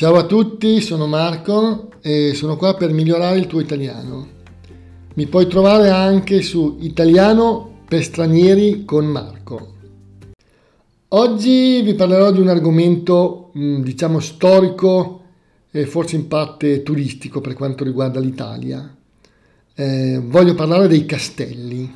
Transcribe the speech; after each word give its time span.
Ciao 0.00 0.16
a 0.16 0.24
tutti, 0.24 0.80
sono 0.80 1.06
Marco 1.06 1.90
e 2.00 2.32
sono 2.32 2.56
qua 2.56 2.72
per 2.72 2.90
migliorare 2.90 3.38
il 3.38 3.46
tuo 3.46 3.60
italiano. 3.60 4.28
Mi 5.12 5.26
puoi 5.26 5.46
trovare 5.46 5.90
anche 5.90 6.40
su 6.40 6.78
Italiano 6.80 7.80
per 7.86 8.02
stranieri 8.02 8.86
con 8.86 9.04
Marco. 9.04 9.74
Oggi 11.08 11.82
vi 11.82 11.92
parlerò 11.92 12.32
di 12.32 12.40
un 12.40 12.48
argomento, 12.48 13.52
mm, 13.58 13.82
diciamo, 13.82 14.20
storico 14.20 15.20
e 15.70 15.84
forse 15.84 16.16
in 16.16 16.28
parte 16.28 16.82
turistico 16.82 17.42
per 17.42 17.52
quanto 17.52 17.84
riguarda 17.84 18.20
l'Italia. 18.20 18.96
Eh, 19.74 20.18
voglio 20.24 20.54
parlare 20.54 20.88
dei 20.88 21.04
castelli. 21.04 21.94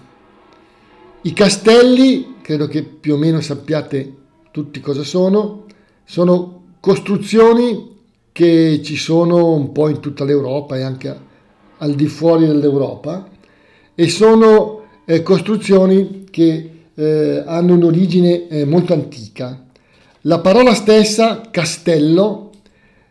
I 1.23 1.33
castelli, 1.33 2.35
credo 2.43 2.67
che 2.67 2.83
più 2.83 3.15
o 3.15 3.17
meno 3.17 3.41
sappiate 3.41 4.15
tutti 4.51 4.79
cosa 4.81 5.05
sono, 5.05 5.65
sono 6.05 6.65
costruzioni 6.81 7.93
che 8.35 8.81
ci 8.83 8.97
sono 8.97 9.55
un 9.55 9.71
po' 9.71 9.89
in 9.89 10.01
tutta 10.01 10.25
l'Europa 10.25 10.77
e 10.77 10.83
anche 10.83 11.17
al 11.79 11.95
di 11.95 12.07
fuori 12.07 12.49
dell'Europa 12.49 13.29
e 13.95 14.09
sono 14.09 14.83
eh, 15.05 15.23
costruzioni 15.23 16.25
che 16.33 16.71
eh, 16.93 17.43
hanno 17.47 17.75
un'origine 17.75 18.49
eh, 18.49 18.65
molto 18.65 18.93
antica. 18.93 19.65
La 20.23 20.41
parola 20.41 20.75
stessa, 20.75 21.43
castello, 21.49 22.51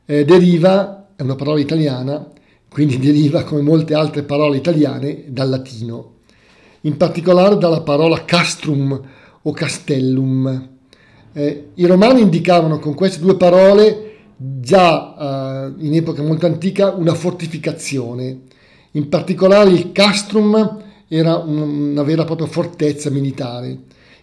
eh, 0.06 0.26
deriva, 0.26 1.08
è 1.16 1.22
una 1.22 1.36
parola 1.36 1.62
italiana, 1.62 2.28
quindi 2.70 3.00
deriva 3.00 3.46
come 3.46 3.62
molte 3.62 3.94
altre 3.94 4.24
parole 4.24 4.58
italiane 4.58 5.24
dal 5.28 5.48
latino, 5.48 6.16
in 6.82 6.98
particolare 6.98 7.58
dalla 7.58 7.80
parola 7.80 8.26
castrum 8.26 9.02
o 9.42 9.52
castellum. 9.54 10.68
Eh, 11.32 11.68
I 11.76 11.86
romani 11.86 12.20
indicavano 12.20 12.80
con 12.80 12.94
queste 12.94 13.22
due 13.22 13.38
parole 13.38 14.03
già 14.60 15.16
eh, 15.18 15.86
in 15.86 15.96
epoca 15.96 16.22
molto 16.22 16.46
antica 16.46 16.92
una 16.92 17.14
fortificazione. 17.14 18.42
In 18.92 19.10
particolare 19.10 19.70
il 19.70 19.92
castrum 19.92 20.82
era 21.08 21.38
una 21.38 22.04
vera 22.04 22.24
e 22.24 22.26
propria 22.26 22.48
fortezza 22.48 23.10
militare. 23.10 23.78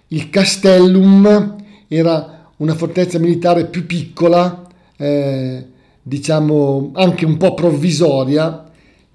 Il 0.08 0.28
castellum 0.28 1.56
era 1.88 2.50
una 2.58 2.74
fortezza 2.74 3.18
militare 3.18 3.66
più 3.66 3.86
piccola, 3.86 4.66
eh, 4.96 5.66
diciamo 6.02 6.90
anche 6.94 7.24
un 7.24 7.36
po' 7.36 7.54
provvisoria, 7.54 8.64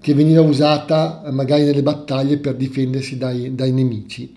che 0.02 0.14
veniva 0.14 0.42
usata 0.42 1.24
magari 1.32 1.64
nelle 1.64 1.84
battaglie 1.84 2.38
per 2.38 2.56
difendersi 2.56 3.18
dai, 3.18 3.54
dai 3.56 3.72
nemici. 3.72 4.36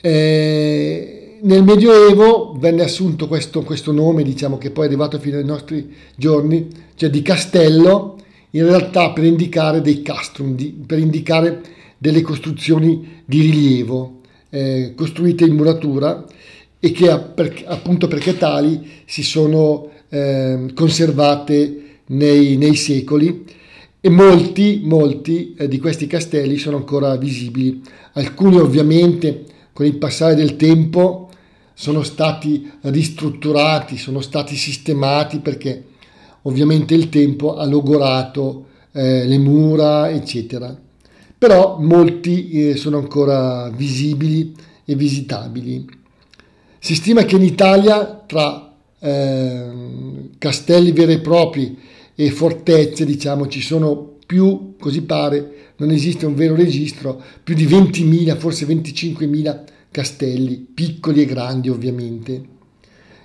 Eh, 0.00 1.25
nel 1.42 1.62
Medioevo 1.62 2.56
venne 2.58 2.82
assunto 2.82 3.26
questo, 3.28 3.62
questo, 3.62 3.92
nome, 3.92 4.22
diciamo 4.22 4.58
che 4.58 4.70
poi 4.70 4.84
è 4.84 4.86
arrivato 4.86 5.18
fino 5.18 5.36
ai 5.36 5.44
nostri 5.44 5.92
giorni, 6.16 6.68
cioè 6.94 7.10
di 7.10 7.22
castello, 7.22 8.16
in 8.50 8.64
realtà 8.64 9.12
per 9.12 9.24
indicare 9.24 9.80
dei 9.80 10.02
castrum, 10.02 10.54
di, 10.54 10.74
per 10.86 10.98
indicare 10.98 11.60
delle 11.98 12.22
costruzioni 12.22 13.22
di 13.24 13.40
rilievo, 13.40 14.20
eh, 14.50 14.92
costruite 14.94 15.44
in 15.44 15.54
muratura 15.54 16.24
e 16.78 16.92
che 16.92 17.10
appunto 17.10 18.06
perché 18.06 18.36
tali 18.36 18.88
si 19.04 19.22
sono 19.22 19.90
eh, 20.08 20.66
conservate 20.74 21.82
nei, 22.06 22.56
nei, 22.56 22.76
secoli 22.76 23.44
e 24.00 24.08
molti, 24.08 24.82
molti 24.84 25.54
eh, 25.58 25.68
di 25.68 25.78
questi 25.78 26.06
castelli 26.06 26.56
sono 26.58 26.76
ancora 26.76 27.16
visibili. 27.16 27.82
Alcuni 28.12 28.58
ovviamente 28.58 29.44
con 29.72 29.84
il 29.84 29.96
passare 29.96 30.34
del 30.34 30.56
tempo 30.56 31.25
sono 31.78 32.02
stati 32.02 32.70
ristrutturati, 32.80 33.98
sono 33.98 34.22
stati 34.22 34.56
sistemati 34.56 35.40
perché 35.40 35.84
ovviamente 36.42 36.94
il 36.94 37.10
tempo 37.10 37.54
ha 37.54 37.66
logorato 37.66 38.64
eh, 38.92 39.26
le 39.26 39.36
mura, 39.36 40.10
eccetera. 40.10 40.74
Però 41.36 41.76
molti 41.78 42.48
eh, 42.48 42.76
sono 42.76 42.96
ancora 42.96 43.68
visibili 43.68 44.54
e 44.86 44.94
visitabili. 44.94 45.86
Si 46.78 46.94
stima 46.94 47.24
che 47.24 47.36
in 47.36 47.42
Italia 47.42 48.22
tra 48.26 48.72
eh, 48.98 49.70
castelli 50.38 50.92
veri 50.92 51.12
e 51.12 51.20
propri 51.20 51.78
e 52.14 52.30
fortezze, 52.30 53.04
diciamo, 53.04 53.48
ci 53.48 53.60
sono 53.60 54.14
più, 54.24 54.76
così 54.80 55.02
pare, 55.02 55.72
non 55.76 55.90
esiste 55.90 56.24
un 56.24 56.34
vero 56.34 56.54
registro, 56.54 57.22
più 57.44 57.54
di 57.54 57.66
20.000, 57.66 58.34
forse 58.38 58.64
25.000 58.64 59.74
castelli, 59.96 60.56
piccoli 60.58 61.22
e 61.22 61.24
grandi 61.24 61.70
ovviamente, 61.70 62.44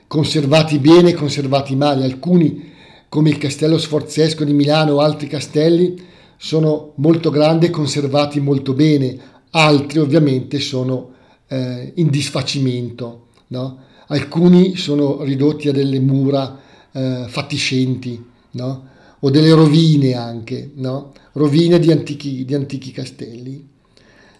conservati 0.07 0.79
bene 0.79 1.09
e 1.09 1.13
conservati 1.13 1.75
male. 1.75 2.05
Alcuni, 2.05 2.71
come 3.09 3.29
il 3.29 3.37
castello 3.37 3.77
sforzesco 3.77 4.45
di 4.45 4.53
Milano 4.53 4.93
o 4.93 4.99
altri 5.01 5.27
castelli, 5.27 6.01
sono 6.37 6.93
molto 6.95 7.29
grandi 7.29 7.65
e 7.65 7.71
conservati 7.71 8.39
molto 8.39 8.71
bene, 8.71 9.19
altri 9.49 9.99
ovviamente 9.99 10.61
sono 10.61 11.11
eh, 11.47 11.91
in 11.95 12.09
disfacimento. 12.09 13.25
No? 13.47 13.79
Alcuni 14.07 14.77
sono 14.77 15.23
ridotti 15.23 15.67
a 15.67 15.73
delle 15.73 15.99
mura 15.99 16.57
eh, 16.93 17.25
fatiscenti 17.27 18.23
no? 18.51 18.87
o 19.19 19.29
delle 19.29 19.51
rovine 19.51 20.13
anche, 20.13 20.71
no? 20.75 21.11
rovine 21.33 21.79
di 21.79 21.91
antichi, 21.91 22.45
di 22.45 22.53
antichi 22.53 22.91
castelli. 22.91 23.67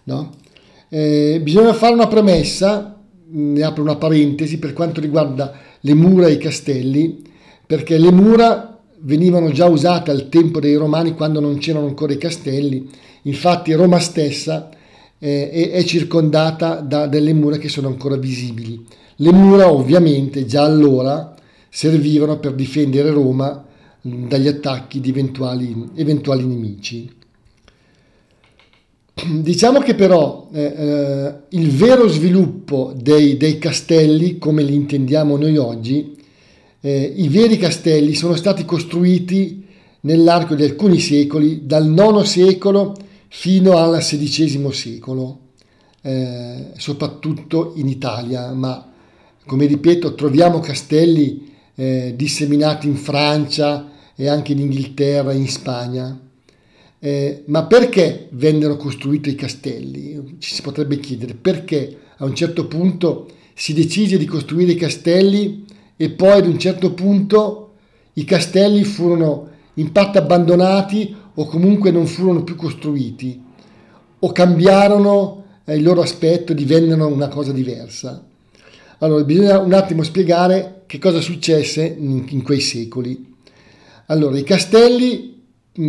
No? 0.04 0.40
Eh, 0.94 1.40
bisogna 1.42 1.72
fare 1.72 1.94
una 1.94 2.06
premessa, 2.06 3.00
ne 3.30 3.62
apro 3.62 3.82
una 3.82 3.96
parentesi 3.96 4.58
per 4.58 4.74
quanto 4.74 5.00
riguarda 5.00 5.58
le 5.80 5.94
mura 5.94 6.26
e 6.26 6.32
i 6.32 6.36
castelli, 6.36 7.22
perché 7.66 7.96
le 7.96 8.12
mura 8.12 8.78
venivano 8.98 9.50
già 9.52 9.64
usate 9.64 10.10
al 10.10 10.28
tempo 10.28 10.60
dei 10.60 10.74
romani 10.74 11.14
quando 11.14 11.40
non 11.40 11.56
c'erano 11.56 11.86
ancora 11.86 12.12
i 12.12 12.18
castelli, 12.18 12.90
infatti 13.22 13.72
Roma 13.72 13.98
stessa 14.00 14.68
eh, 15.18 15.70
è, 15.70 15.82
circondata 15.84 16.80
da 16.80 17.06
delle 17.06 17.32
mura 17.32 17.56
che 17.56 17.70
sono 17.70 17.88
ancora 17.88 18.18
visibili. 18.18 18.84
Le 19.16 19.32
mura 19.32 19.72
ovviamente 19.72 20.44
già 20.44 20.64
allora 20.64 21.34
servivano 21.70 22.38
per 22.38 22.52
difendere 22.52 23.08
Roma 23.08 23.64
dagli 24.02 24.46
attacchi 24.46 25.00
di 25.00 25.08
eventuali, 25.08 25.88
eventuali 25.94 26.44
nemici. 26.44 27.20
Diciamo 29.42 29.80
che 29.80 29.94
però 29.94 30.48
eh, 30.52 30.62
eh, 30.62 31.34
il 31.50 31.70
vero 31.70 32.08
sviluppo 32.08 32.94
dei, 32.96 33.36
dei, 33.36 33.58
castelli, 33.58 34.38
come 34.38 34.62
li 34.62 34.74
intendiamo 34.74 35.36
noi 35.36 35.56
oggi, 35.56 36.16
eh, 36.80 37.12
i 37.16 37.28
veri 37.28 37.58
castelli 37.58 38.14
sono 38.14 38.34
stati 38.34 38.64
costruiti 38.64 39.66
nell'arco 40.00 40.54
di 40.54 40.64
alcuni 40.64 40.98
secoli, 40.98 41.66
dal 41.66 41.86
IX 41.86 42.22
secolo 42.22 42.96
fino 43.28 43.76
al 43.76 43.98
XVI 43.98 44.72
secolo, 44.72 45.38
eh, 46.00 46.70
soprattutto 46.76 47.74
in 47.76 47.88
Italia, 47.88 48.52
ma 48.52 48.90
come 49.44 49.66
ripeto 49.66 50.14
troviamo 50.14 50.60
castelli 50.60 51.52
eh, 51.74 52.14
disseminati 52.16 52.86
in 52.86 52.96
Francia 52.96 53.90
e 54.16 54.28
anche 54.28 54.52
in 54.52 54.60
Inghilterra 54.60 55.32
in 55.32 55.48
Spagna. 55.48 56.18
Eh, 57.04 57.42
ma 57.46 57.64
perché 57.64 58.28
vennero 58.30 58.76
costruiti 58.76 59.30
i 59.30 59.34
castelli? 59.34 60.36
Ci 60.38 60.54
si 60.54 60.62
potrebbe 60.62 61.00
chiedere 61.00 61.34
perché 61.34 61.98
a 62.18 62.24
un 62.24 62.32
certo 62.32 62.68
punto 62.68 63.28
si 63.54 63.72
decise 63.72 64.16
di 64.18 64.24
costruire 64.24 64.70
i 64.70 64.76
castelli 64.76 65.64
e 65.96 66.10
poi 66.10 66.38
ad 66.38 66.46
un 66.46 66.60
certo 66.60 66.92
punto 66.92 67.72
i 68.12 68.22
castelli 68.22 68.84
furono 68.84 69.48
in 69.74 69.90
parte 69.90 70.18
abbandonati 70.18 71.12
o 71.34 71.44
comunque 71.46 71.90
non 71.90 72.06
furono 72.06 72.44
più 72.44 72.54
costruiti 72.54 73.42
o 74.20 74.30
cambiarono 74.30 75.44
eh, 75.64 75.74
il 75.74 75.82
loro 75.82 76.02
aspetto, 76.02 76.52
divennero 76.52 77.08
una 77.08 77.26
cosa 77.26 77.50
diversa. 77.50 78.24
Allora 78.98 79.24
bisogna 79.24 79.58
un 79.58 79.72
attimo 79.72 80.04
spiegare 80.04 80.84
che 80.86 81.00
cosa 81.00 81.20
successe 81.20 81.84
in, 81.84 82.26
in 82.28 82.42
quei 82.42 82.60
secoli. 82.60 83.34
Allora, 84.06 84.38
i 84.38 84.44
castelli 84.44 85.31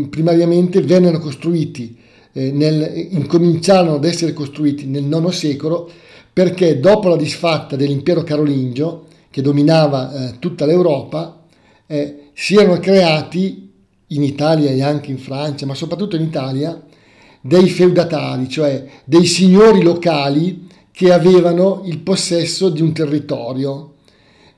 primariamente 0.09 0.81
vennero 0.81 1.19
costruiti, 1.19 1.97
eh, 2.31 2.51
nel, 2.51 3.07
incominciarono 3.12 3.95
ad 3.95 4.06
essere 4.06 4.33
costruiti 4.33 4.85
nel 4.85 5.03
IX 5.03 5.27
secolo 5.30 5.89
perché 6.31 6.80
dopo 6.80 7.09
la 7.09 7.15
disfatta 7.15 7.75
dell'impero 7.75 8.24
carolingio 8.24 9.06
che 9.30 9.41
dominava 9.41 10.12
eh, 10.30 10.39
tutta 10.39 10.65
l'Europa 10.65 11.44
eh, 11.85 12.30
si 12.33 12.56
erano 12.56 12.80
creati 12.80 13.71
in 14.07 14.24
Italia 14.24 14.71
e 14.71 14.81
anche 14.81 15.12
in 15.12 15.18
Francia, 15.18 15.65
ma 15.65 15.75
soprattutto 15.75 16.15
in 16.15 16.24
Italia, 16.24 16.81
dei 17.41 17.68
feudatari, 17.68 18.47
cioè 18.47 18.86
dei 19.03 19.25
signori 19.25 19.83
locali 19.83 20.68
che 20.91 21.12
avevano 21.12 21.81
il 21.86 22.00
possesso 22.00 22.69
di 22.69 22.81
un 22.81 22.94
territorio. 22.94 23.94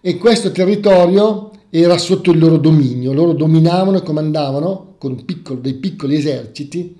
E 0.02 0.18
questo 0.18 0.52
territorio 0.52 1.52
era 1.70 1.98
sotto 1.98 2.32
il 2.32 2.40
loro 2.40 2.58
dominio, 2.58 3.12
loro 3.12 3.34
dominavano 3.34 3.98
e 3.98 4.04
comandavano 4.04 4.95
con 5.06 5.24
piccolo, 5.24 5.60
dei 5.60 5.76
piccoli 5.76 6.16
eserciti 6.16 6.96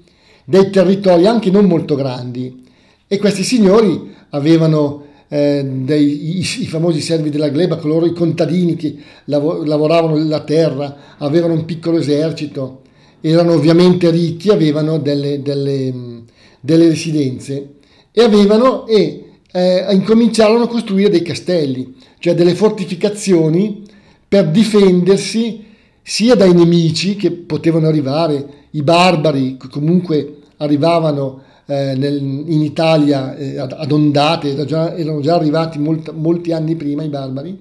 dei 0.46 0.70
territori 0.70 1.26
anche 1.26 1.50
non 1.50 1.66
molto 1.66 1.96
grandi. 1.96 2.64
E 3.08 3.18
questi 3.18 3.44
signori 3.44 4.14
avevano, 4.30 5.06
eh, 5.28 5.66
dei, 5.66 6.38
i, 6.38 6.40
i, 6.40 6.68
famosi 6.68 7.02
servi 7.02 7.32
della 7.32 7.50
gleba, 7.50 7.78
coloro 7.78 8.06
i 8.06 8.14
contadini 8.14 8.76
che 8.76 8.96
lav- 9.26 9.66
lavoravano 9.66 10.24
la 10.24 10.42
terra, 10.42 11.16
avevano 11.18 11.54
un 11.54 11.66
piccolo 11.66 11.98
esercito, 11.98 12.82
erano 13.22 13.54
ovviamente 13.54 14.12
ricchi, 14.12 14.50
avevano 14.50 15.00
delle, 15.00 15.42
delle, 15.42 16.22
delle 16.60 16.88
residenze 16.90 17.70
e 18.12 18.22
avevano 18.22 18.86
e 18.86 19.24
eh, 19.52 19.86
incominciarono 19.92 20.66
a 20.66 20.68
costruire 20.68 21.10
dei 21.10 21.24
castelli, 21.24 21.96
cioè 22.20 22.36
delle 22.36 22.54
fortificazioni 22.54 23.84
per 24.28 24.50
difendersi 24.50 25.64
sia 26.08 26.36
dai 26.36 26.54
nemici 26.54 27.16
che 27.16 27.32
potevano 27.32 27.88
arrivare, 27.88 28.68
i 28.72 28.84
barbari 28.84 29.58
che 29.58 29.68
comunque 29.70 30.38
arrivavano 30.58 31.42
eh, 31.66 31.96
nel, 31.98 32.22
in 32.22 32.62
Italia 32.62 33.36
eh, 33.36 33.58
ad, 33.58 33.74
ad, 33.76 33.92
ondate, 33.92 34.50
erano 34.50 34.66
già, 34.66 34.96
erano 34.96 35.20
già 35.22 35.34
arrivati 35.34 35.80
molt, 35.80 36.12
molti 36.12 36.52
anni 36.52 36.76
prima 36.76 37.02
i 37.02 37.08
barbari, 37.08 37.60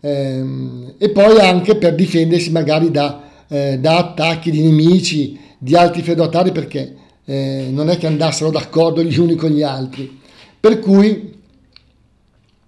ehm, 0.00 0.94
e 0.98 1.08
poi 1.08 1.38
anche 1.38 1.76
per 1.76 1.94
difendersi 1.94 2.50
magari 2.50 2.90
da, 2.90 3.22
eh, 3.48 3.78
da 3.78 3.96
attacchi 3.96 4.50
di 4.50 4.60
nemici, 4.60 5.40
di 5.56 5.74
altri 5.74 6.02
feudatari, 6.02 6.52
perché 6.52 6.94
eh, 7.24 7.68
non 7.70 7.88
è 7.88 7.96
che 7.96 8.06
andassero 8.06 8.50
d'accordo 8.50 9.02
gli 9.02 9.18
uni 9.18 9.34
con 9.34 9.48
gli 9.48 9.62
altri. 9.62 10.20
Per 10.60 10.78
cui 10.78 11.32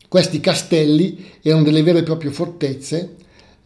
questi 0.08 0.40
castelli 0.40 1.26
erano 1.42 1.64
delle 1.64 1.82
vere 1.82 1.98
e 1.98 2.04
proprie 2.04 2.30
fortezze 2.30 3.16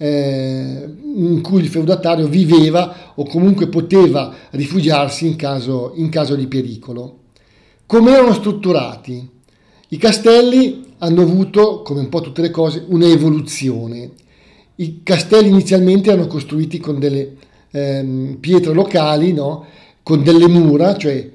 eh, 0.02 0.84
in 1.14 1.40
cui 1.42 1.60
il 1.60 1.68
feudatario 1.68 2.26
viveva 2.26 3.12
o 3.14 3.24
comunque 3.24 3.68
poteva 3.68 4.34
rifugiarsi 4.50 5.28
in 5.28 5.36
caso, 5.36 5.92
in 5.94 6.08
caso 6.08 6.34
di 6.34 6.48
pericolo. 6.48 7.18
Come 7.86 8.10
erano 8.10 8.32
strutturati? 8.32 9.30
I 9.86 9.96
castelli 9.98 10.94
hanno 10.98 11.22
avuto, 11.22 11.82
come 11.82 12.00
un 12.00 12.08
po' 12.08 12.20
tutte 12.20 12.42
le 12.42 12.50
cose, 12.50 12.84
un'evoluzione. 12.88 14.10
I 14.76 15.02
castelli 15.04 15.50
inizialmente 15.50 16.10
erano 16.10 16.26
costruiti 16.26 16.78
con 16.78 16.98
delle 16.98 17.36
ehm, 17.70 18.38
pietre 18.40 18.72
locali, 18.72 19.32
no? 19.32 19.66
con 20.02 20.24
delle 20.24 20.48
mura, 20.48 20.96
cioè 20.96 21.30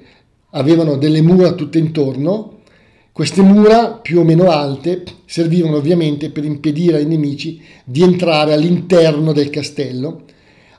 avevano 0.50 0.96
delle 0.96 1.22
mura 1.22 1.52
tutte 1.52 1.78
intorno, 1.78 2.57
queste 3.18 3.42
mura, 3.42 3.94
più 3.94 4.20
o 4.20 4.22
meno 4.22 4.48
alte, 4.48 5.02
servivano 5.26 5.78
ovviamente 5.78 6.30
per 6.30 6.44
impedire 6.44 6.98
ai 6.98 7.04
nemici 7.04 7.60
di 7.82 8.04
entrare 8.04 8.52
all'interno 8.52 9.32
del 9.32 9.50
castello. 9.50 10.22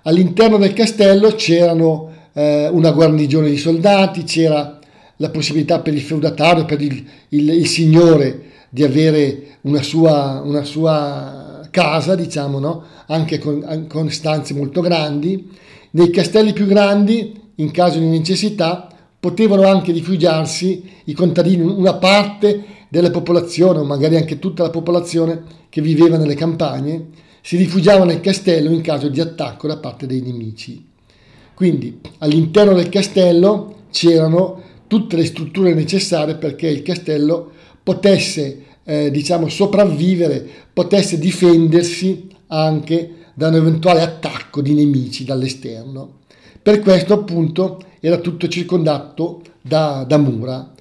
All'interno 0.04 0.56
del 0.56 0.72
castello 0.72 1.32
c'erano 1.32 2.10
eh, 2.32 2.70
una 2.70 2.92
guarnigione 2.92 3.50
di 3.50 3.58
soldati, 3.58 4.24
c'era 4.24 4.80
la 5.18 5.30
possibilità 5.32 5.82
per 5.82 5.94
il 5.94 6.00
feudatario, 6.00 6.64
per 6.64 6.80
il, 6.80 7.06
il, 7.28 7.50
il 7.50 7.68
signore 7.68 8.44
di 8.70 8.84
avere 8.84 9.58
una 9.64 9.84
sua, 9.84 10.42
una 10.42 10.64
sua 10.64 11.68
casa, 11.70 12.16
diciamo, 12.16 12.60
no? 12.60 12.84
anche 13.08 13.38
con, 13.38 13.86
con 13.90 14.10
stanze 14.10 14.54
molto 14.54 14.80
grandi. 14.80 15.50
Nei 15.92 16.10
castelli 16.10 16.54
più 16.54 16.68
grandi, 16.68 17.38
in 17.56 17.72
caso 17.72 18.00
di 18.00 18.06
necessità, 18.06 18.88
potevano 19.20 19.68
anche 19.68 19.92
rifugiarsi 19.92 20.84
i 21.06 21.14
contadini, 21.14 21.62
una 21.62 21.96
parte 21.96 22.78
della 22.90 23.12
popolazione, 23.12 23.80
o 23.80 23.84
magari 23.84 24.16
anche 24.16 24.40
tutta 24.40 24.64
la 24.64 24.70
popolazione 24.70 25.44
che 25.70 25.82
viveva 25.82 26.18
nelle 26.18 26.36
campagne, 26.36 27.08
si 27.42 27.58
rifugiava 27.58 28.06
nel 28.06 28.22
castello 28.22 28.72
in 28.72 28.82
caso 28.82 29.10
di 29.10 29.20
attacco 29.20 29.68
da 29.68 29.78
parte 29.78 30.06
dei 30.06 30.22
nemici. 30.22 30.88
Quindi 31.54 32.00
all'interno 32.20 32.74
del 32.74 32.90
castello 32.90 33.76
c'erano 33.92 34.62
tutte 34.88 35.16
le 35.16 35.26
strutture 35.26 35.74
necessarie 35.74 36.36
perché 36.36 36.68
il 36.68 36.82
castello 36.82 37.52
potesse 37.84 38.64
eh, 38.84 39.12
diciamo 39.12 39.50
sopravvivere, 39.50 40.48
potesse 40.74 41.20
difendersi 41.20 42.28
anche 42.48 43.16
da 43.34 43.50
un 43.50 43.56
eventuale 43.56 44.02
attacco 44.02 44.62
di 44.62 44.74
nemici 44.74 45.24
dall'esterno. 45.24 46.20
Per 46.62 46.80
questo 46.80 47.14
appunto 47.14 47.80
era 48.00 48.18
tutto 48.18 48.48
circondato 48.48 49.42
da, 49.62 50.06
da 50.08 50.18
mura. 50.18 50.74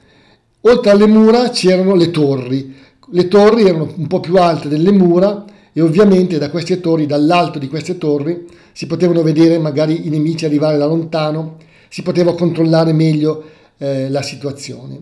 Oltre 0.62 0.90
alle 0.90 1.06
mura 1.06 1.50
c'erano 1.50 1.94
le 1.94 2.10
torri. 2.10 2.74
Le 3.10 3.28
torri 3.28 3.62
erano 3.62 3.92
un 3.96 4.06
po' 4.06 4.20
più 4.20 4.36
alte 4.36 4.68
delle 4.68 4.92
mura 4.92 5.44
e 5.72 5.80
ovviamente 5.80 6.38
da 6.38 6.50
queste 6.50 6.80
torri, 6.80 7.06
dall'alto 7.06 7.58
di 7.58 7.68
queste 7.68 7.96
torri, 7.98 8.46
si 8.72 8.86
potevano 8.86 9.22
vedere 9.22 9.58
magari 9.58 10.06
i 10.06 10.10
nemici 10.10 10.44
arrivare 10.44 10.76
da 10.76 10.86
lontano, 10.86 11.56
si 11.88 12.02
poteva 12.02 12.34
controllare 12.34 12.92
meglio 12.92 13.44
eh, 13.78 14.10
la 14.10 14.22
situazione. 14.22 15.00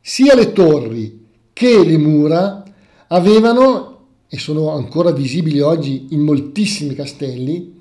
Sia 0.00 0.34
le 0.34 0.52
torri 0.52 1.24
che 1.52 1.84
le 1.84 1.96
mura 1.96 2.64
avevano, 3.08 3.98
e 4.28 4.38
sono 4.38 4.70
ancora 4.70 5.12
visibili 5.12 5.60
oggi 5.60 6.08
in 6.10 6.20
moltissimi 6.20 6.94
castelli, 6.94 7.75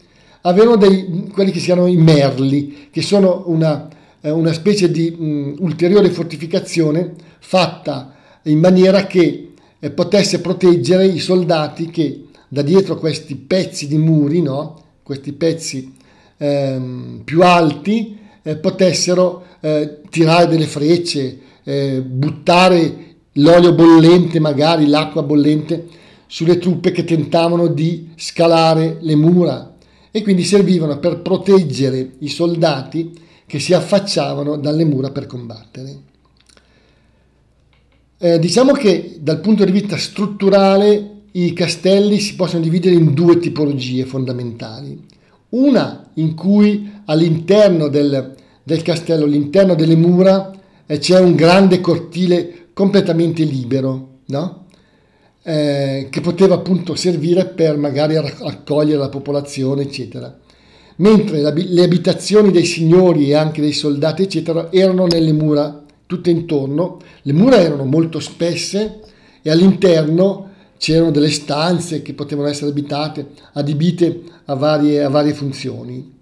avevano 0.45 0.77
dei, 0.77 1.29
quelli 1.31 1.51
che 1.51 1.59
si 1.59 1.65
chiamano 1.65 1.87
i 1.87 1.97
merli, 1.97 2.87
che 2.91 3.01
sono 3.01 3.43
una, 3.47 3.87
eh, 4.21 4.29
una 4.29 4.53
specie 4.53 4.89
di 4.89 5.11
mh, 5.11 5.55
ulteriore 5.59 6.09
fortificazione 6.09 7.13
fatta 7.39 8.13
in 8.43 8.59
maniera 8.59 9.05
che 9.05 9.53
eh, 9.79 9.89
potesse 9.91 10.41
proteggere 10.41 11.07
i 11.07 11.19
soldati 11.19 11.89
che 11.89 12.25
da 12.47 12.61
dietro 12.61 12.95
questi 12.97 13.35
pezzi 13.35 13.87
di 13.87 13.97
muri, 13.97 14.41
no? 14.41 14.81
questi 15.01 15.33
pezzi 15.33 15.93
ehm, 16.37 17.21
più 17.23 17.41
alti, 17.41 18.17
eh, 18.43 18.55
potessero 18.57 19.45
eh, 19.61 20.01
tirare 20.09 20.47
delle 20.47 20.67
frecce, 20.67 21.39
eh, 21.63 22.01
buttare 22.01 23.03
l'olio 23.33 23.73
bollente, 23.73 24.39
magari 24.39 24.85
l'acqua 24.85 25.23
bollente, 25.23 25.87
sulle 26.27 26.59
truppe 26.59 26.91
che 26.91 27.03
tentavano 27.03 27.67
di 27.67 28.09
scalare 28.15 28.97
le 29.01 29.15
mura 29.15 29.74
e 30.15 30.23
quindi 30.23 30.45
servivano 30.45 30.97
per 30.97 31.19
proteggere 31.19 32.13
i 32.19 32.29
soldati 32.29 33.11
che 33.45 33.59
si 33.59 33.73
affacciavano 33.73 34.55
dalle 34.55 34.85
mura 34.85 35.11
per 35.11 35.25
combattere. 35.25 35.97
Eh, 38.17 38.39
diciamo 38.39 38.71
che 38.71 39.17
dal 39.19 39.41
punto 39.41 39.65
di 39.65 39.73
vista 39.73 39.97
strutturale 39.97 41.23
i 41.33 41.51
castelli 41.51 42.21
si 42.21 42.35
possono 42.35 42.63
dividere 42.63 42.95
in 42.95 43.13
due 43.13 43.39
tipologie 43.39 44.05
fondamentali. 44.05 45.03
Una 45.49 46.09
in 46.13 46.33
cui 46.33 46.89
all'interno 47.07 47.89
del, 47.89 48.35
del 48.63 48.81
castello, 48.83 49.25
all'interno 49.25 49.75
delle 49.75 49.97
mura, 49.97 50.49
eh, 50.85 50.97
c'è 50.97 51.19
un 51.19 51.35
grande 51.35 51.81
cortile 51.81 52.69
completamente 52.71 53.43
libero, 53.43 54.19
no? 54.27 54.64
Eh, 55.47 56.07
che 56.09 56.21
poteva 56.21 56.55
appunto 56.55 56.95
servire 56.95 57.45
per 57.45 57.77
magari 57.77 58.15
accogliere 58.15 58.97
la 58.97 59.09
popolazione, 59.09 59.83
eccetera. 59.83 60.35
Mentre 60.97 61.41
le 61.41 61.83
abitazioni 61.83 62.49
dei 62.49 62.65
signori 62.65 63.29
e 63.29 63.35
anche 63.35 63.61
dei 63.61 63.73
soldati, 63.73 64.23
eccetera, 64.23 64.71
erano 64.71 65.05
nelle 65.05 65.33
mura 65.33 65.83
tutte 66.07 66.31
intorno. 66.31 66.99
Le 67.21 67.33
mura 67.33 67.57
erano 67.57 67.85
molto 67.85 68.19
spesse 68.19 69.01
e 69.43 69.51
all'interno 69.51 70.49
c'erano 70.79 71.11
delle 71.11 71.29
stanze 71.29 72.01
che 72.01 72.13
potevano 72.13 72.47
essere 72.47 72.71
abitate, 72.71 73.27
adibite 73.53 74.21
a 74.45 74.55
varie, 74.55 75.03
a 75.03 75.09
varie 75.09 75.33
funzioni. 75.33 76.13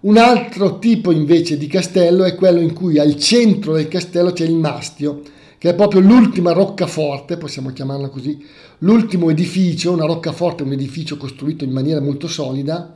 Un 0.00 0.16
altro 0.16 0.80
tipo 0.80 1.12
invece 1.12 1.56
di 1.56 1.68
castello 1.68 2.24
è 2.24 2.34
quello 2.34 2.58
in 2.58 2.72
cui 2.72 2.98
al 2.98 3.16
centro 3.16 3.74
del 3.74 3.86
castello 3.86 4.32
c'è 4.32 4.44
il 4.44 4.54
mastio, 4.54 5.20
che 5.60 5.68
è 5.68 5.74
proprio 5.74 6.00
l'ultima 6.00 6.52
roccaforte, 6.52 7.36
possiamo 7.36 7.70
chiamarla 7.70 8.08
così, 8.08 8.42
l'ultimo 8.78 9.28
edificio, 9.28 9.92
una 9.92 10.06
roccaforte, 10.06 10.62
un 10.62 10.72
edificio 10.72 11.18
costruito 11.18 11.64
in 11.64 11.70
maniera 11.70 12.00
molto 12.00 12.28
solida, 12.28 12.94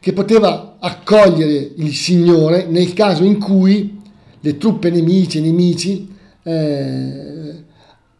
che 0.00 0.14
poteva 0.14 0.76
accogliere 0.80 1.72
il 1.76 1.92
Signore 1.92 2.64
nel 2.64 2.94
caso 2.94 3.24
in 3.24 3.38
cui 3.38 4.00
le 4.40 4.56
truppe 4.56 4.88
nemiche 4.88 5.36
e 5.36 5.40
nemici 5.42 6.08
eh, 6.44 7.64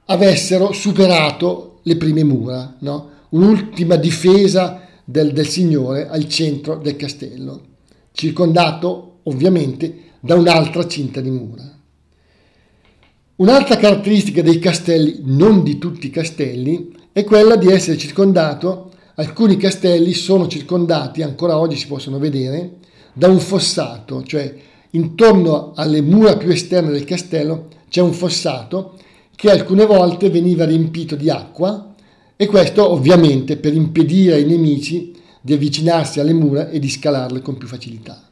avessero 0.05 0.73
superato 0.73 1.79
le 1.85 1.97
prime 1.97 2.25
mura, 2.25 2.77
no? 2.81 3.09
un'ultima 3.31 3.97
difesa 3.97 4.83
del, 5.03 5.33
del 5.33 5.49
Signore 5.49 6.11
al 6.11 6.29
centro 6.29 6.77
del 6.77 6.97
castello, 6.97 7.63
circondato 8.13 9.21
ovviamente 9.23 10.11
da 10.21 10.35
un'altra 10.35 10.87
cinta 10.87 11.23
di 11.23 11.31
mura. 11.31 11.78
Un'altra 13.39 13.77
caratteristica 13.77 14.43
dei 14.43 14.59
castelli, 14.59 15.21
non 15.23 15.63
di 15.63 15.79
tutti 15.79 16.07
i 16.07 16.11
castelli, 16.11 16.93
è 17.13 17.23
quella 17.23 17.55
di 17.55 17.69
essere 17.69 17.97
circondato, 17.97 18.91
alcuni 19.15 19.57
castelli 19.57 20.13
sono 20.13 20.49
circondati, 20.49 21.23
ancora 21.23 21.57
oggi 21.57 21.77
si 21.77 21.87
possono 21.87 22.19
vedere, 22.19 22.79
da 23.13 23.29
un 23.29 23.39
fossato, 23.39 24.25
cioè 24.25 24.53
intorno 24.91 25.71
alle 25.77 26.03
mura 26.03 26.37
più 26.37 26.51
esterne 26.51 26.91
del 26.91 27.05
castello 27.05 27.69
c'è 27.89 28.01
un 28.01 28.13
fossato 28.13 28.95
che 29.37 29.53
alcune 29.53 29.87
volte 29.87 30.31
veniva 30.31 30.65
riempito 30.65 31.15
di 31.15 31.31
acqua 31.31 31.95
e 32.35 32.47
questo 32.47 32.91
ovviamente 32.91 33.57
per 33.57 33.73
impedire 33.73 34.35
ai 34.35 34.47
nemici 34.47 35.15
di 35.41 35.53
avvicinarsi 35.53 36.19
alle 36.19 36.33
mura 36.33 36.71
e 36.71 36.81
di 36.81 36.91
scalarle 36.91 37.41
con 37.41 37.57
più 37.57 37.69
facilità. 37.69 38.28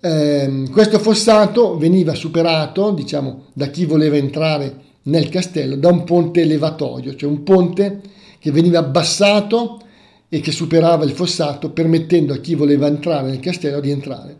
Eh, 0.00 0.68
questo 0.70 0.98
fossato 0.98 1.76
veniva 1.76 2.14
superato, 2.14 2.92
diciamo, 2.92 3.46
da 3.52 3.66
chi 3.66 3.84
voleva 3.84 4.16
entrare 4.16 4.86
nel 5.02 5.28
castello 5.28 5.76
da 5.76 5.88
un 5.88 6.04
ponte 6.04 6.42
elevatoio, 6.42 7.14
cioè 7.16 7.28
un 7.28 7.42
ponte 7.42 8.00
che 8.38 8.52
veniva 8.52 8.78
abbassato 8.78 9.80
e 10.28 10.40
che 10.40 10.52
superava 10.52 11.04
il 11.04 11.12
fossato 11.12 11.70
permettendo 11.70 12.34
a 12.34 12.38
chi 12.38 12.54
voleva 12.54 12.86
entrare 12.86 13.28
nel 13.28 13.40
castello 13.40 13.80
di 13.80 13.90
entrare. 13.90 14.36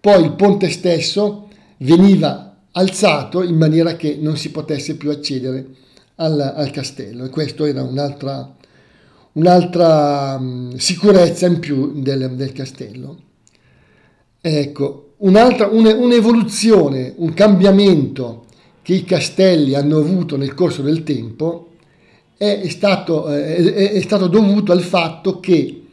Poi 0.00 0.22
il 0.22 0.32
ponte 0.32 0.70
stesso 0.70 1.48
veniva 1.78 2.56
alzato 2.72 3.42
in 3.42 3.56
maniera 3.56 3.96
che 3.96 4.16
non 4.20 4.36
si 4.36 4.50
potesse 4.50 4.96
più 4.96 5.10
accedere 5.10 5.66
al, 6.16 6.40
al 6.40 6.70
castello 6.70 7.24
e 7.24 7.30
questa 7.30 7.66
era 7.66 7.82
un'altra, 7.82 8.54
un'altra 9.32 10.40
sicurezza 10.76 11.46
in 11.46 11.58
più 11.58 12.00
del, 12.00 12.34
del 12.36 12.52
castello. 12.52 13.32
Ecco, 14.46 15.12
un'altra, 15.20 15.68
un'evoluzione, 15.68 17.14
un 17.16 17.32
cambiamento 17.32 18.44
che 18.82 18.92
i 18.92 19.02
castelli 19.02 19.74
hanno 19.74 19.96
avuto 19.96 20.36
nel 20.36 20.52
corso 20.52 20.82
del 20.82 21.02
tempo 21.02 21.70
è 22.36 22.68
stato, 22.68 23.28
è, 23.28 23.54
è 23.54 24.00
stato 24.02 24.26
dovuto 24.26 24.72
al 24.72 24.82
fatto 24.82 25.40
che 25.40 25.84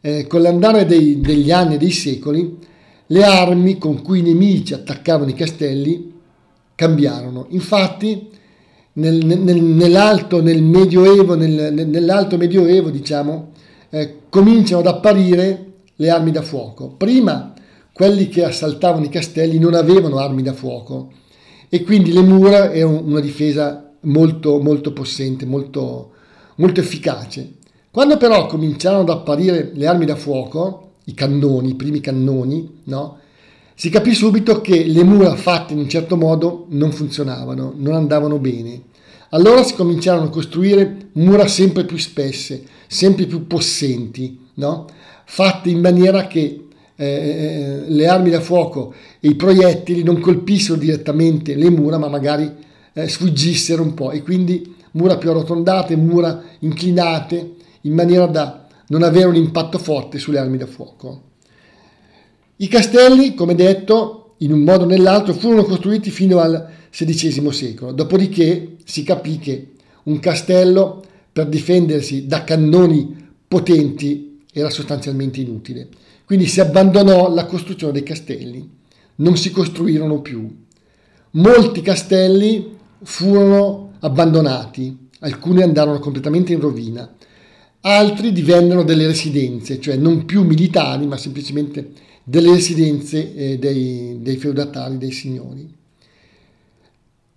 eh, 0.00 0.26
con 0.26 0.42
l'andare 0.42 0.86
dei, 0.86 1.20
degli 1.20 1.52
anni 1.52 1.74
e 1.74 1.78
dei 1.78 1.92
secoli 1.92 2.58
le 3.06 3.22
armi 3.22 3.78
con 3.78 4.02
cui 4.02 4.18
i 4.18 4.22
nemici 4.22 4.74
attaccavano 4.74 5.30
i 5.30 5.34
castelli 5.34 6.12
cambiarono. 6.74 7.46
Infatti 7.50 8.28
nel, 8.94 9.24
nel, 9.24 9.62
nell'alto, 9.62 10.42
nel 10.42 10.64
medioevo, 10.64 11.36
nel, 11.36 11.86
nell'alto 11.86 12.36
medioevo 12.36 12.90
diciamo, 12.90 13.52
eh, 13.88 14.16
cominciano 14.28 14.80
ad 14.80 14.88
apparire 14.88 15.66
le 15.94 16.10
armi 16.10 16.32
da 16.32 16.42
fuoco. 16.42 16.88
Prima 16.88 17.54
quelli 18.00 18.30
che 18.30 18.44
assaltavano 18.44 19.04
i 19.04 19.10
castelli 19.10 19.58
non 19.58 19.74
avevano 19.74 20.16
armi 20.16 20.42
da 20.42 20.54
fuoco 20.54 21.10
e 21.68 21.82
quindi 21.82 22.14
le 22.14 22.22
mura 22.22 22.72
erano 22.72 23.02
una 23.04 23.20
difesa 23.20 23.92
molto, 24.04 24.58
molto 24.58 24.94
possente, 24.94 25.44
molto, 25.44 26.12
molto 26.54 26.80
efficace. 26.80 27.56
Quando 27.90 28.16
però 28.16 28.46
cominciarono 28.46 29.02
ad 29.02 29.10
apparire 29.10 29.72
le 29.74 29.86
armi 29.86 30.06
da 30.06 30.16
fuoco, 30.16 30.92
i 31.04 31.12
cannoni, 31.12 31.68
i 31.68 31.74
primi 31.74 32.00
cannoni, 32.00 32.80
no? 32.84 33.18
si 33.74 33.90
capì 33.90 34.14
subito 34.14 34.62
che 34.62 34.82
le 34.82 35.04
mura 35.04 35.36
fatte 35.36 35.74
in 35.74 35.80
un 35.80 35.88
certo 35.90 36.16
modo 36.16 36.68
non 36.70 36.92
funzionavano, 36.92 37.74
non 37.76 37.92
andavano 37.92 38.38
bene. 38.38 38.84
Allora 39.32 39.62
si 39.62 39.74
cominciarono 39.74 40.28
a 40.28 40.30
costruire 40.30 41.10
mura 41.12 41.46
sempre 41.46 41.84
più 41.84 41.98
spesse, 41.98 42.64
sempre 42.86 43.26
più 43.26 43.46
possenti, 43.46 44.38
no? 44.54 44.86
fatte 45.26 45.68
in 45.68 45.80
maniera 45.80 46.26
che 46.26 46.64
eh, 47.04 47.84
eh 47.86 47.90
le 47.90 48.06
armi 48.06 48.30
da 48.30 48.40
fuoco 48.40 48.94
e 49.20 49.28
i 49.28 49.34
proiettili 49.34 50.02
non 50.02 50.20
colpissero 50.20 50.78
direttamente 50.78 51.54
le 51.54 51.70
mura, 51.70 51.98
ma 51.98 52.08
magari 52.08 52.50
eh, 52.92 53.08
sfuggissero 53.08 53.82
un 53.82 53.94
po' 53.94 54.10
e 54.10 54.22
quindi 54.22 54.74
mura 54.92 55.16
più 55.16 55.30
arrotondate, 55.30 55.96
mura 55.96 56.42
inclinate, 56.60 57.54
in 57.82 57.94
maniera 57.94 58.26
da 58.26 58.66
non 58.88 59.02
avere 59.02 59.26
un 59.26 59.36
impatto 59.36 59.78
forte 59.78 60.18
sulle 60.18 60.38
armi 60.38 60.58
da 60.58 60.66
fuoco. 60.66 61.22
I 62.56 62.68
castelli, 62.68 63.34
come 63.34 63.54
detto, 63.54 64.34
in 64.38 64.52
un 64.52 64.60
modo 64.60 64.84
o 64.84 64.86
nell'altro 64.86 65.32
furono 65.32 65.64
costruiti 65.64 66.10
fino 66.10 66.38
al 66.38 66.68
XVI 66.90 67.52
secolo, 67.52 67.92
dopodiché 67.92 68.76
si 68.84 69.02
capì 69.02 69.38
che 69.38 69.68
un 70.04 70.18
castello 70.18 71.02
per 71.32 71.46
difendersi 71.46 72.26
da 72.26 72.44
cannoni 72.44 73.28
potenti 73.46 74.40
era 74.52 74.70
sostanzialmente 74.70 75.40
inutile. 75.40 75.88
Quindi 76.30 76.46
si 76.46 76.60
abbandonò 76.60 77.34
la 77.34 77.44
costruzione 77.44 77.92
dei 77.92 78.04
castelli, 78.04 78.64
non 79.16 79.36
si 79.36 79.50
costruirono 79.50 80.20
più. 80.20 80.48
Molti 81.32 81.80
castelli 81.80 82.76
furono 83.02 83.94
abbandonati, 83.98 85.08
alcuni 85.22 85.62
andarono 85.62 85.98
completamente 85.98 86.52
in 86.52 86.60
rovina, 86.60 87.12
altri 87.80 88.30
divennero 88.30 88.84
delle 88.84 89.08
residenze, 89.08 89.80
cioè 89.80 89.96
non 89.96 90.24
più 90.24 90.44
militari, 90.44 91.04
ma 91.04 91.16
semplicemente 91.16 91.94
delle 92.22 92.52
residenze 92.52 93.34
eh, 93.34 93.58
dei, 93.58 94.18
dei 94.20 94.36
feudatari, 94.36 94.98
dei 94.98 95.10
signori. 95.10 95.68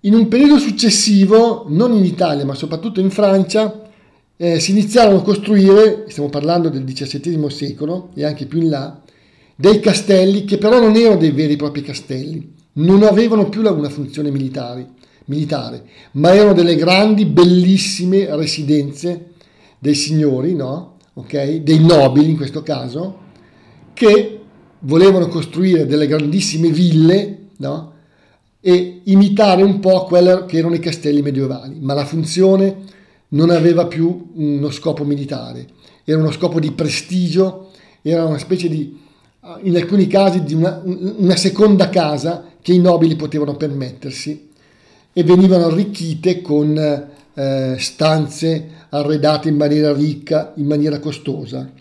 In 0.01 0.13
un 0.13 0.27
periodo 0.27 0.59
successivo, 0.59 1.65
non 1.67 1.93
in 1.93 2.05
Italia 2.05 2.45
ma 2.45 2.53
soprattutto 2.53 2.99
in 2.99 3.09
Francia, 3.09 3.82
eh, 4.37 4.59
si 4.59 4.71
iniziarono 4.71 5.19
a 5.19 5.23
costruire, 5.23 6.05
stiamo 6.07 6.29
parlando 6.29 6.69
del 6.69 6.83
XVII 6.83 7.49
secolo 7.49 8.09
e 8.15 8.25
anche 8.25 8.45
più 8.45 8.61
in 8.61 8.69
là, 8.69 9.01
dei 9.55 9.79
castelli 9.79 10.45
che 10.45 10.57
però 10.57 10.79
non 10.79 10.95
erano 10.95 11.17
dei 11.17 11.31
veri 11.31 11.53
e 11.53 11.57
propri 11.57 11.81
castelli, 11.81 12.53
non 12.73 13.03
avevano 13.03 13.49
più 13.49 13.61
una 13.61 13.89
funzione 13.89 14.31
militare, 14.31 14.89
militare 15.25 15.85
ma 16.13 16.33
erano 16.33 16.53
delle 16.53 16.75
grandi, 16.75 17.25
bellissime 17.25 18.35
residenze 18.35 19.31
dei 19.79 19.95
signori, 19.95 20.55
no? 20.55 20.97
okay? 21.13 21.61
dei 21.61 21.79
nobili 21.79 22.31
in 22.31 22.37
questo 22.37 22.63
caso, 22.63 23.19
che 23.93 24.39
volevano 24.79 25.27
costruire 25.27 25.85
delle 25.85 26.07
grandissime 26.07 26.69
ville 26.69 27.49
no? 27.57 27.91
e 28.59 29.01
imitare 29.03 29.61
un 29.61 29.79
po' 29.79 30.05
quelli 30.05 30.45
che 30.47 30.57
erano 30.57 30.75
i 30.75 30.79
castelli 30.79 31.21
medievali, 31.21 31.77
ma 31.79 31.93
la 31.93 32.05
funzione 32.05 33.01
non 33.33 33.49
aveva 33.49 33.87
più 33.87 34.31
uno 34.33 34.71
scopo 34.71 35.03
militare, 35.03 35.67
era 36.03 36.19
uno 36.19 36.31
scopo 36.31 36.59
di 36.59 36.71
prestigio, 36.71 37.71
era 38.01 38.25
una 38.25 38.37
specie 38.37 38.67
di, 38.67 38.99
in 39.61 39.75
alcuni 39.75 40.07
casi, 40.07 40.43
di 40.43 40.53
una, 40.53 40.81
una 40.83 41.35
seconda 41.35 41.89
casa 41.89 42.45
che 42.61 42.73
i 42.73 42.79
nobili 42.79 43.15
potevano 43.15 43.55
permettersi 43.55 44.49
e 45.11 45.23
venivano 45.23 45.65
arricchite 45.65 46.41
con 46.41 46.77
eh, 47.33 47.75
stanze 47.77 48.69
arredate 48.89 49.49
in 49.49 49.55
maniera 49.55 49.93
ricca, 49.93 50.53
in 50.55 50.65
maniera 50.65 50.99
costosa. 50.99 51.71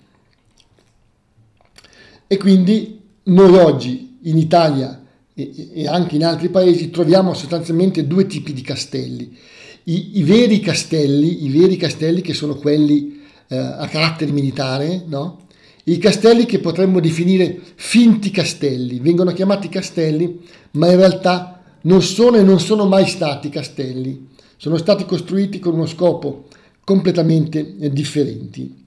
E 2.26 2.36
quindi 2.38 3.00
noi 3.24 3.56
oggi 3.58 4.18
in 4.22 4.38
Italia 4.38 5.02
e, 5.34 5.70
e 5.74 5.86
anche 5.86 6.16
in 6.16 6.24
altri 6.24 6.48
paesi 6.48 6.90
troviamo 6.90 7.34
sostanzialmente 7.34 8.06
due 8.06 8.26
tipi 8.26 8.52
di 8.52 8.62
castelli. 8.62 9.36
I, 9.84 10.18
i 10.18 10.22
veri 10.22 10.60
castelli, 10.60 11.44
i 11.44 11.50
veri 11.50 11.76
castelli 11.76 12.20
che 12.20 12.34
sono 12.34 12.54
quelli 12.54 13.20
eh, 13.48 13.56
a 13.56 13.86
carattere 13.88 14.30
militare, 14.30 15.04
no? 15.06 15.46
I 15.84 15.98
castelli 15.98 16.46
che 16.46 16.60
potremmo 16.60 17.00
definire 17.00 17.58
finti 17.74 18.30
castelli, 18.30 19.00
vengono 19.00 19.32
chiamati 19.32 19.68
castelli, 19.68 20.40
ma 20.72 20.88
in 20.88 20.96
realtà 20.96 21.60
non 21.82 22.02
sono 22.02 22.36
e 22.36 22.42
non 22.42 22.60
sono 22.60 22.86
mai 22.86 23.06
stati 23.06 23.48
castelli, 23.48 24.28
sono 24.56 24.76
stati 24.76 25.04
costruiti 25.04 25.58
con 25.58 25.74
uno 25.74 25.86
scopo 25.86 26.46
completamente 26.84 27.74
eh, 27.80 27.90
differenti. 27.90 28.80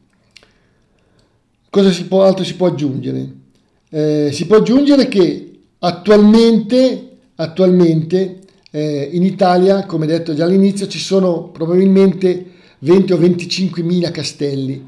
Cosa 1.69 1.91
si 1.91 2.05
può, 2.05 2.23
altro 2.23 2.45
si 2.45 2.55
può 2.55 2.67
aggiungere? 2.67 3.29
Eh, 3.89 4.29
si 4.31 4.45
può 4.45 4.57
aggiungere 4.57 5.09
che 5.09 5.59
attualmente, 5.79 7.17
attualmente 7.35 8.39
eh, 8.75 9.09
in 9.13 9.23
Italia, 9.23 9.85
come 9.85 10.05
detto 10.05 10.33
già 10.33 10.43
all'inizio, 10.43 10.87
ci 10.87 10.99
sono 10.99 11.47
probabilmente 11.47 12.45
20 12.79 13.13
o 13.13 13.17
25 13.17 13.81
mila 13.83 14.11
castelli 14.11 14.85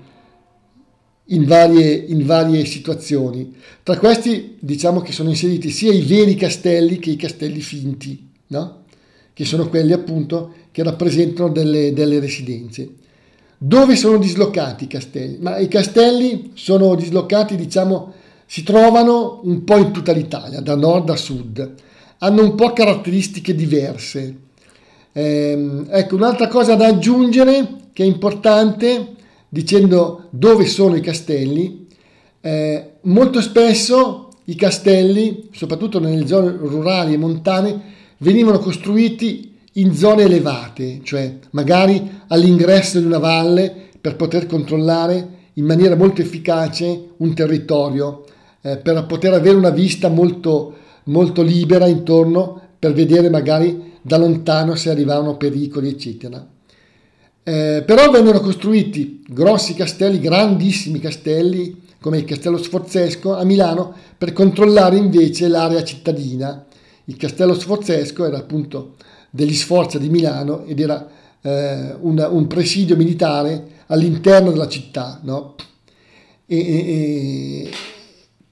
in 1.28 1.46
varie, 1.46 1.94
in 1.94 2.26
varie 2.26 2.66
situazioni. 2.66 3.56
Tra 3.84 3.98
questi 3.98 4.58
diciamo 4.60 5.00
che 5.00 5.14
sono 5.14 5.30
inseriti 5.30 5.70
sia 5.70 5.94
i 5.94 6.02
veri 6.02 6.36
castelli 6.36 7.00
che 7.00 7.12
i 7.12 7.16
castelli 7.16 7.62
finti, 7.62 8.30
no? 8.48 8.84
che 9.32 9.46
sono 9.46 9.70
quelli 9.70 9.94
appunto 9.94 10.54
che 10.72 10.84
rappresentano 10.84 11.48
delle, 11.48 11.94
delle 11.94 12.20
residenze. 12.20 12.90
Dove 13.58 13.96
sono 13.96 14.18
dislocati 14.18 14.84
i 14.84 14.88
castelli? 14.88 15.38
Ma 15.40 15.60
i 15.60 15.70
castelli 15.70 16.52
sono 16.56 16.94
dislocati, 16.96 17.56
diciamo, 17.56 18.14
si 18.46 18.64
trovano 18.64 19.40
un 19.46 19.64
po' 19.64 19.78
in 19.78 19.92
tutta 19.92 20.12
l'Italia, 20.12 20.60
da 20.60 20.76
nord 20.76 21.10
a 21.10 21.16
sud. 21.16 21.86
Hanno 22.20 22.44
un 22.44 22.56
po' 22.56 22.74
caratteristiche 22.74 23.56
diverse. 23.56 24.36
Eh, 25.12 25.84
ecco, 25.90 26.16
un'altra 26.16 26.48
cosa 26.48 26.76
da 26.76 26.88
aggiungere 26.88 27.76
che 27.94 28.04
è 28.04 28.06
importante, 28.06 29.16
dicendo 29.50 30.28
dove 30.30 30.66
sono 30.66 30.96
i 30.96 31.02
castelli, 31.02 31.88
eh, 32.42 32.92
molto 33.02 33.42
spesso 33.42 34.30
i 34.46 34.56
castelli, 34.56 35.50
soprattutto 35.52 36.00
nelle 36.00 36.28
zone 36.28 36.52
rurali 36.52 37.14
e 37.14 37.18
montane, 37.18 37.82
venivano 38.20 38.60
costruiti 38.60 39.56
in 39.74 39.94
zone 39.94 40.24
elevate, 40.24 41.02
cioè 41.04 41.38
magari 41.52 42.22
all'ingresso 42.28 43.00
di 43.00 43.06
una 43.06 43.20
valle 43.20 43.74
per 44.00 44.16
poter 44.16 44.46
controllare 44.46 45.36
in 45.54 45.66
maniera 45.66 45.96
molto 45.96 46.22
efficace 46.22 47.10
un 47.18 47.34
territorio, 47.34 48.24
eh, 48.62 48.78
per 48.78 49.06
poter 49.06 49.34
avere 49.34 49.56
una 49.56 49.70
vista 49.70 50.08
molto, 50.08 50.76
molto 51.08 51.42
libera 51.42 51.88
intorno, 51.88 52.62
per 52.80 52.94
vedere 52.94 53.30
magari 53.30 53.96
da 54.02 54.18
lontano 54.18 54.76
se 54.76 54.90
arrivavano 54.90 55.36
pericoli, 55.36 55.90
eccetera. 55.90 56.46
Eh, 57.44 57.84
però 57.86 58.10
vennero 58.12 58.40
costruiti 58.40 59.24
grossi 59.28 59.74
castelli, 59.74 60.20
grandissimi 60.20 61.00
castelli, 61.00 61.82
come 62.00 62.18
il 62.18 62.26
castello 62.26 62.58
sforzesco 62.58 63.36
a 63.36 63.44
Milano, 63.44 63.94
per 64.18 64.34
controllare 64.34 64.98
invece 64.98 65.48
l'area 65.48 65.84
cittadina. 65.84 66.66
Il 67.06 67.18
castello 67.18 67.54
sforzesco 67.54 68.26
era 68.26 68.38
appunto 68.38 68.96
degli 69.30 69.54
Sforza 69.54 69.98
di 69.98 70.10
Milano 70.10 70.66
ed 70.66 70.80
era 70.80 71.08
eh, 71.42 71.96
un, 72.00 72.26
un, 72.30 72.48
presidio 72.48 72.96
militare 72.96 73.68
all'interno 73.88 74.52
della 74.52 74.68
città. 74.68 75.20
No? 75.24 75.56
E, 76.46 76.58
e, 76.58 77.70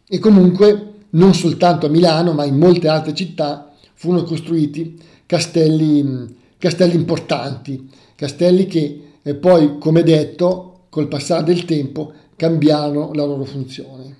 e 0.07 0.19
comunque 0.19 0.94
non 1.15 1.33
soltanto 1.33 1.87
a 1.87 1.89
Milano 1.89 2.33
ma 2.33 2.45
in 2.45 2.57
molte 2.57 2.87
altre 2.87 3.13
città 3.13 3.71
furono 3.93 4.23
costruiti 4.23 4.97
castelli, 5.25 6.35
castelli 6.57 6.95
importanti, 6.95 7.89
castelli 8.15 8.65
che 8.67 9.01
eh, 9.21 9.35
poi, 9.35 9.77
come 9.79 10.03
detto, 10.03 10.81
col 10.89 11.07
passare 11.07 11.43
del 11.43 11.65
tempo 11.65 12.13
cambiarono 12.35 13.11
la 13.13 13.25
loro 13.25 13.43
funzione. 13.43 14.15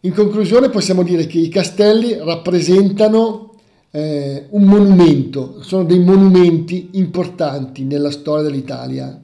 In 0.00 0.14
conclusione 0.14 0.70
possiamo 0.70 1.02
dire 1.02 1.26
che 1.26 1.38
i 1.38 1.48
castelli 1.48 2.16
rappresentano 2.18 3.54
eh, 3.90 4.46
un 4.50 4.62
monumento, 4.62 5.62
sono 5.62 5.84
dei 5.84 5.98
monumenti 5.98 6.90
importanti 6.92 7.84
nella 7.84 8.10
storia 8.10 8.44
dell'Italia, 8.48 9.20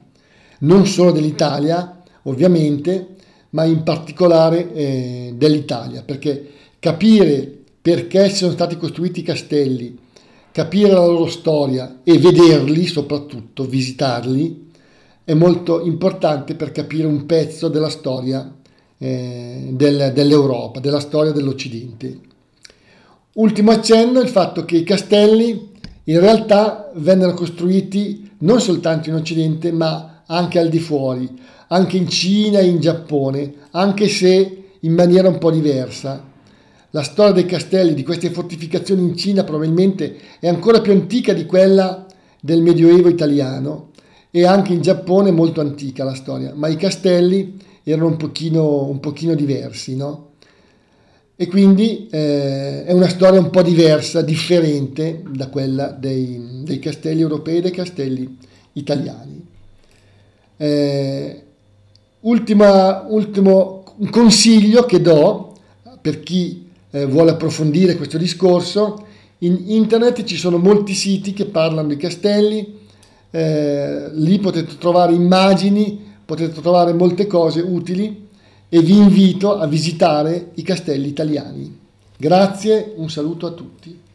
non 0.59 0.85
solo 0.85 1.11
dell'Italia 1.11 2.03
ovviamente, 2.23 3.15
ma 3.51 3.63
in 3.63 3.83
particolare 3.83 4.73
eh, 4.73 5.33
dell'Italia, 5.35 6.03
perché 6.03 6.51
capire 6.79 7.57
perché 7.87 8.27
sono 8.27 8.51
stati 8.51 8.75
costruiti 8.75 9.21
i 9.21 9.23
castelli, 9.23 9.97
capire 10.51 10.91
la 10.91 11.05
loro 11.05 11.27
storia 11.27 12.01
e 12.03 12.17
vederli 12.17 12.85
soprattutto, 12.85 13.63
visitarli, 13.63 14.71
è 15.23 15.33
molto 15.33 15.81
importante 15.85 16.55
per 16.55 16.73
capire 16.73 17.07
un 17.07 17.25
pezzo 17.25 17.69
della 17.69 17.89
storia 17.89 18.53
eh, 18.97 19.69
del, 19.71 20.11
dell'Europa, 20.13 20.81
della 20.81 20.99
storia 20.99 21.31
dell'Occidente. 21.31 22.19
Ultimo 23.35 23.71
accenno, 23.71 24.19
il 24.19 24.27
fatto 24.27 24.65
che 24.65 24.75
i 24.75 24.83
castelli 24.83 25.71
in 26.03 26.19
realtà 26.19 26.91
vennero 26.95 27.35
costruiti 27.35 28.31
non 28.39 28.59
soltanto 28.59 29.07
in 29.07 29.15
Occidente, 29.15 29.71
ma 29.71 30.16
anche 30.27 30.59
al 30.59 30.69
di 30.69 30.79
fuori, 30.79 31.29
anche 31.67 31.97
in 31.97 32.07
Cina 32.07 32.59
e 32.59 32.67
in 32.67 32.79
Giappone, 32.79 33.53
anche 33.71 34.07
se 34.07 34.63
in 34.79 34.93
maniera 34.93 35.27
un 35.27 35.37
po' 35.37 35.51
diversa. 35.51 36.23
La 36.91 37.03
storia 37.03 37.33
dei 37.33 37.45
castelli, 37.45 37.93
di 37.93 38.03
queste 38.03 38.29
fortificazioni 38.29 39.01
in 39.01 39.17
Cina 39.17 39.43
probabilmente 39.43 40.17
è 40.39 40.47
ancora 40.47 40.81
più 40.81 40.93
antica 40.93 41.33
di 41.33 41.45
quella 41.45 42.05
del 42.39 42.61
Medioevo 42.61 43.09
italiano 43.09 43.89
e 44.31 44.45
anche 44.45 44.73
in 44.73 44.81
Giappone 44.81 45.29
è 45.29 45.33
molto 45.33 45.61
antica 45.61 46.03
la 46.03 46.15
storia, 46.15 46.53
ma 46.55 46.67
i 46.67 46.77
castelli 46.77 47.59
erano 47.83 48.07
un 48.07 48.17
pochino, 48.17 48.85
un 48.85 48.99
pochino 48.99 49.33
diversi, 49.35 49.95
no? 49.95 50.25
E 51.35 51.47
quindi 51.47 52.07
eh, 52.09 52.83
è 52.83 52.91
una 52.93 53.07
storia 53.07 53.39
un 53.39 53.51
po' 53.51 53.61
diversa, 53.61 54.21
differente 54.21 55.21
da 55.29 55.49
quella 55.49 55.89
dei, 55.91 56.63
dei 56.63 56.79
castelli 56.79 57.21
europei 57.21 57.57
e 57.57 57.61
dei 57.61 57.71
castelli 57.71 58.37
italiani. 58.73 59.45
Eh, 60.57 61.43
ultima, 62.21 63.05
ultimo 63.07 63.83
consiglio 64.09 64.83
che 64.85 65.01
do 65.01 65.53
per 66.01 66.21
chi 66.21 66.67
eh, 66.91 67.05
vuole 67.05 67.31
approfondire 67.31 67.95
questo 67.95 68.17
discorso, 68.17 69.05
in 69.39 69.63
internet 69.67 70.23
ci 70.23 70.35
sono 70.35 70.57
molti 70.57 70.93
siti 70.93 71.33
che 71.33 71.45
parlano 71.45 71.89
di 71.89 71.97
castelli, 71.97 72.79
eh, 73.29 74.09
lì 74.13 74.39
potete 74.39 74.77
trovare 74.77 75.13
immagini, 75.13 76.03
potete 76.25 76.59
trovare 76.59 76.93
molte 76.93 77.27
cose 77.27 77.61
utili 77.61 78.25
e 78.69 78.81
vi 78.81 78.97
invito 78.97 79.57
a 79.57 79.67
visitare 79.67 80.51
i 80.55 80.63
castelli 80.63 81.07
italiani. 81.07 81.79
Grazie, 82.17 82.93
un 82.95 83.09
saluto 83.09 83.45
a 83.45 83.51
tutti. 83.51 84.05